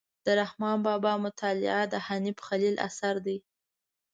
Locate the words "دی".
3.25-3.37